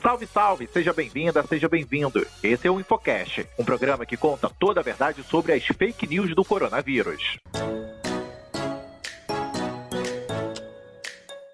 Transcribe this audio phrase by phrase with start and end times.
[0.00, 0.66] Salve, salve!
[0.68, 2.20] Seja bem-vinda, seja bem-vindo.
[2.42, 6.34] Esse é o Infocast, um programa que conta toda a verdade sobre as fake news
[6.36, 7.38] do coronavírus.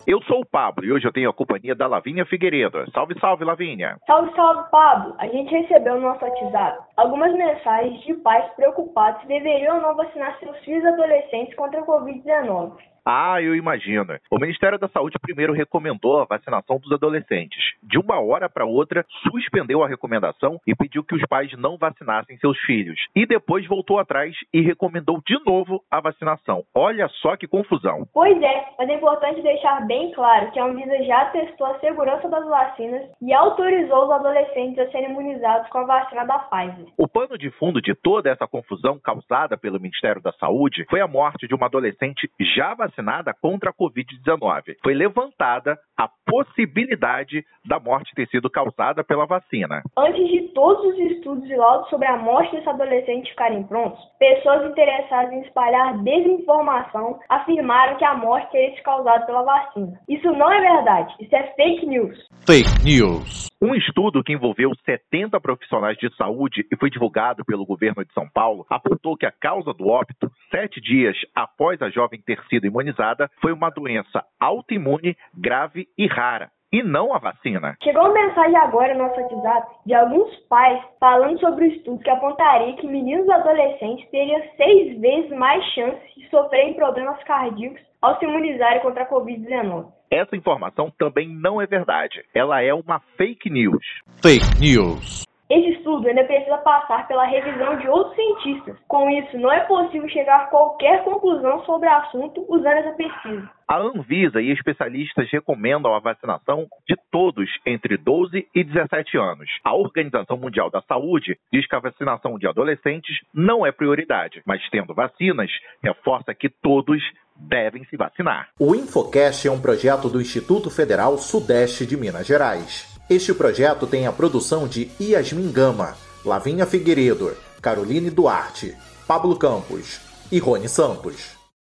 [0.07, 2.85] Eu sou o Pablo e hoje eu tenho a companhia da Lavínia Figueiredo.
[2.93, 3.97] Salve, salve, Lavínia!
[4.07, 5.15] Salve, salve, Pablo!
[5.19, 9.97] A gente recebeu no nosso WhatsApp algumas mensagens de pais preocupados se deveriam ou não
[9.97, 12.77] vacinar seus filhos adolescentes contra a Covid-19.
[13.07, 14.17] Ah, eu imagino.
[14.31, 17.63] O Ministério da Saúde primeiro recomendou a vacinação dos adolescentes.
[17.83, 22.39] De uma hora para outra, suspendeu a recomendação e pediu que os pais não vacinassem
[22.39, 22.99] seus filhos.
[23.15, 26.65] E depois voltou atrás e recomendou de novo a vacinação.
[26.75, 28.09] Olha só que confusão.
[28.15, 32.27] Pois é, mas é importante deixar bem claro que a Anvisa já testou a segurança
[32.31, 36.87] das vacinas e autorizou os adolescentes a serem imunizados com a vacina da Pfizer.
[36.97, 41.07] O pano de fundo de toda essa confusão causada pelo Ministério da Saúde foi a
[41.07, 44.77] morte de uma adolescente já vacinada vacinada contra a Covid-19.
[44.83, 49.83] Foi levantada a possibilidade da morte ter sido causada pela vacina.
[49.97, 54.71] Antes de todos os estudos e laudos sobre a morte desse adolescente ficarem prontos, pessoas
[54.71, 60.01] interessadas em espalhar desinformação afirmaram que a morte teria sido causada pela vacina.
[60.09, 62.29] Isso não é verdade, isso é fake news.
[62.47, 63.45] Fake news.
[63.63, 68.29] Um estudo que envolveu 70 profissionais de saúde e foi divulgado pelo governo de São
[68.29, 73.29] Paulo apontou que a causa do óbito, sete dias após a jovem ter sido imunizada,
[73.41, 77.77] foi uma doença autoimune grave e rara e não a vacina.
[77.83, 82.11] Chegou uma mensagem agora no nosso WhatsApp de alguns pais falando sobre o estudo que
[82.11, 88.25] apontaria que meninos adolescentes teriam seis vezes mais chances de sofrerem problemas cardíacos ao se
[88.25, 89.87] imunizarem contra a Covid-19.
[90.11, 92.25] Essa informação também não é verdade.
[92.33, 93.85] Ela é uma fake news.
[94.23, 95.25] Fake news.
[95.55, 98.77] Esse estudo ainda precisa passar pela revisão de outros cientistas.
[98.89, 103.49] Com isso, não é possível chegar a qualquer conclusão sobre o assunto usando essa pesquisa.
[103.69, 109.49] A Anvisa e especialistas recomendam a vacinação de todos entre 12 e 17 anos.
[109.63, 114.61] A Organização Mundial da Saúde diz que a vacinação de adolescentes não é prioridade, mas
[114.71, 117.01] tendo vacinas, reforça que todos
[117.37, 118.49] devem se vacinar.
[118.59, 122.94] O Infocast é um projeto do Instituto Federal Sudeste de Minas Gerais.
[123.09, 125.95] Este projeto tem a produção de Yasmin Gama,
[126.25, 128.75] Lavinha Figueiredo, Caroline Duarte,
[129.07, 130.01] Pablo Campos
[130.33, 131.44] e Rony Santos.